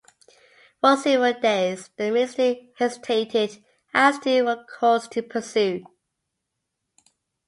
[0.79, 3.63] For several days the ministry hesitated
[3.93, 5.85] as to what course to pursue.